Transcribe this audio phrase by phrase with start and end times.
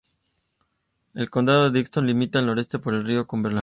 [1.13, 3.59] El Condado de Dickson, limita al noreste por el río Cumberland.